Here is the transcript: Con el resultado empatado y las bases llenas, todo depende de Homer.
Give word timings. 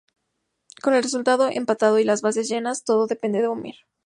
Con 0.81 0.95
el 0.95 1.03
resultado 1.03 1.47
empatado 1.49 1.99
y 1.99 2.03
las 2.03 2.23
bases 2.23 2.49
llenas, 2.49 2.85
todo 2.85 3.05
depende 3.05 3.39
de 3.39 3.47
Homer. 3.49 3.75